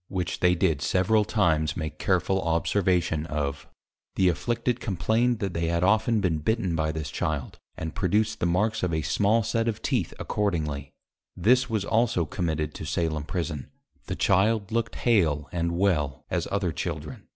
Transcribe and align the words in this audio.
Which 0.07 0.39
they 0.39 0.55
did 0.55 0.81
several 0.81 1.23
times 1.23 1.77
make 1.77 1.99
careful 1.99 2.41
Observation 2.41 3.27
of: 3.27 3.67
The 4.15 4.29
afflicted 4.29 4.79
complained, 4.79 5.37
they 5.37 5.67
had 5.67 5.83
often 5.83 6.21
been 6.21 6.39
Bitten 6.39 6.75
by 6.75 6.91
this 6.91 7.11
Child, 7.11 7.59
and 7.77 7.93
produced 7.93 8.39
the 8.39 8.47
marks 8.47 8.81
of 8.81 8.91
a 8.95 9.03
small 9.03 9.43
set 9.43 9.67
of 9.67 9.83
teeth 9.83 10.11
accordingly; 10.17 10.89
this 11.37 11.69
was 11.69 11.85
also 11.85 12.25
committed 12.25 12.73
to 12.73 12.83
Salem 12.85 13.25
Prison, 13.25 13.69
the 14.07 14.15
Child 14.15 14.71
looked 14.71 14.95
hail, 14.95 15.47
and 15.51 15.73
well 15.77 16.25
as 16.31 16.47
other 16.49 16.71
Children. 16.71 17.27